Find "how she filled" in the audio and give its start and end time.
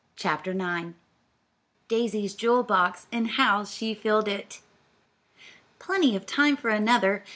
3.37-4.27